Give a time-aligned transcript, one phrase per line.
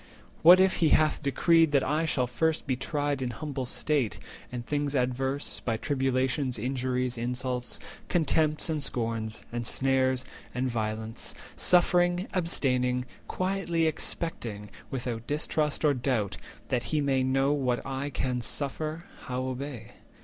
[0.41, 4.17] What if he hath decreed that I shall first Be tried in humble state,
[4.51, 7.77] and things adverse, By tribulations, injuries, insults,
[8.07, 10.25] 190 Contempts, and scorns, and snares,
[10.55, 16.37] and violence, Suffering, abstaining, quietly expecting Without distrust or doubt,
[16.69, 19.91] that He may know What I can suffer, how obey?